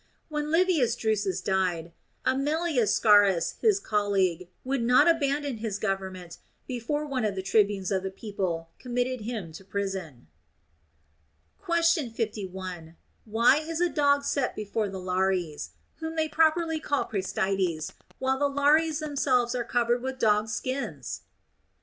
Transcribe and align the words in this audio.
When 0.29 0.49
Livius 0.49 0.95
Drusus 0.95 1.41
died, 1.41 1.91
Aemilius 2.25 2.91
Scaurus 2.99 3.59
his 3.61 3.79
colleague 3.79 4.49
would 4.63 4.81
not 4.81 5.07
abandon 5.07 5.57
his 5.57 5.77
government 5.77 6.39
before 6.65 7.05
one 7.05 7.23
of 7.23 7.35
the 7.35 7.43
tribunes 7.43 7.91
of 7.91 8.01
the 8.01 8.09
people 8.09 8.71
committed 8.79 9.21
him 9.25 9.51
to 9.51 9.63
prison. 9.63 10.25
THE 10.25 11.67
ROMAN 11.67 11.67
QUESTIONS. 11.67 12.15
233 12.15 12.49
Question 12.51 12.89
51. 12.89 12.97
Why 13.25 13.57
is 13.57 13.79
a 13.79 13.89
dog 13.89 14.23
set 14.23 14.55
before 14.55 14.89
the 14.89 14.99
Lares, 14.99 15.69
whom 15.97 16.15
they 16.15 16.27
properly 16.27 16.79
call 16.79 17.05
Praestites, 17.05 17.91
while 18.17 18.39
the 18.39 18.49
Lares 18.49 18.97
themselves 18.97 19.53
are 19.53 19.63
covered 19.63 20.01
with 20.01 20.17
dogs' 20.17 20.55
skins 20.55 21.21